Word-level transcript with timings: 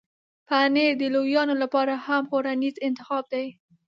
پنېر 0.47 0.91
د 1.01 1.03
لویانو 1.15 1.55
لپاره 1.63 1.93
هم 2.05 2.23
خوړنیز 2.29 2.75
انتخاب 2.87 3.23
دی. 3.33 3.45